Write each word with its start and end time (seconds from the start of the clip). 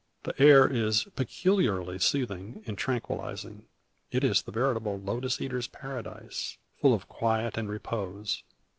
The 0.23 0.33
air 0.41 0.67
is 0.67 1.03
peculiarly 1.15 1.99
soothing 1.99 2.63
and 2.65 2.75
tranquillizing: 2.75 3.67
it 4.11 4.23
is 4.23 4.41
the 4.41 4.51
veritable 4.51 4.99
lotos 4.99 5.39
eater's 5.39 5.67
paradise, 5.67 6.57
full 6.79 6.95
of 6.95 7.07
quiet 7.07 7.55
and 7.55 7.69
repose. 7.69 8.41